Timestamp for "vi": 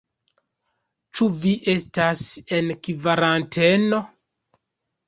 1.43-1.53